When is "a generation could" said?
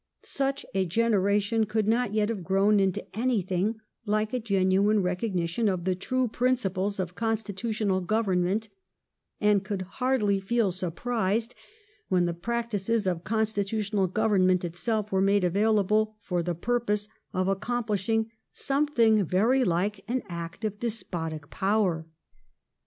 0.73-1.87